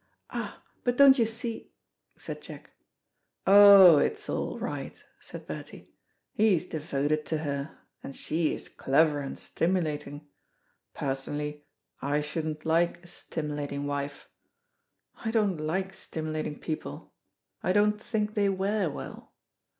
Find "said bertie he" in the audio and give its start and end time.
5.19-6.55